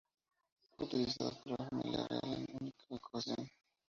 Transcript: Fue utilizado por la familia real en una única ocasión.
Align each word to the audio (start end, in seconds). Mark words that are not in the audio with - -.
Fue 0.71 0.87
utilizado 0.87 1.29
por 1.43 1.59
la 1.59 1.69
familia 1.69 2.07
real 2.07 2.21
en 2.23 2.39
una 2.49 2.57
única 2.59 2.77
ocasión. 2.89 3.47